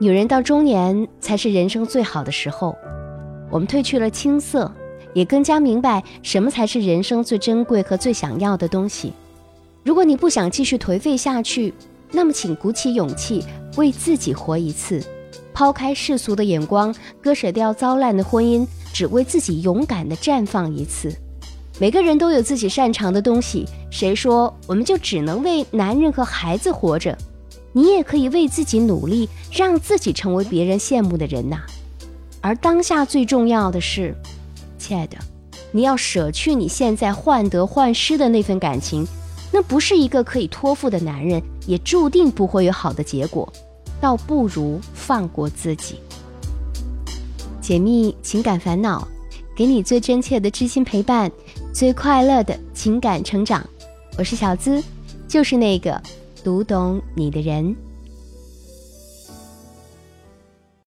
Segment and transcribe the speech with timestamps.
[0.00, 2.76] 女人到中年才是人生最好的时候，
[3.50, 4.70] 我们褪去了青涩，
[5.12, 9.12] 也更加明白什么才是人生最珍贵和最想要的东西。
[9.82, 11.74] 如果你不想继续颓废下去，
[12.12, 13.44] 那么请鼓起勇气
[13.76, 15.02] 为自己活一次，
[15.52, 21.12] 抛开世俗的眼光，割舍掉糟烂的婚姻，只为自己勇敢地绽放一次。
[21.80, 27.18] 每个人都有自己擅长的东西，谁说我们就只能为男人和孩子活着？
[27.78, 31.62] 你也可以为自己努力，让自己成为别人羡慕的人呐。
[32.40, 34.12] 而当下最重要的是，
[34.80, 35.16] 亲爱的，
[35.70, 39.06] 你要舍去你现在患得患失的那份感情，
[39.52, 43.48] 那不是一个可以托付的男人，也注定不会有好的结果。
[44.00, 46.00] 倒不如放过自己，
[47.60, 49.06] 解密情感烦恼，
[49.54, 51.30] 给你最真切的知心陪伴，
[51.72, 53.64] 最快乐的情感成长。
[54.16, 54.82] 我是小资，
[55.28, 56.02] 就是那个。
[56.48, 57.87] 读懂你的人。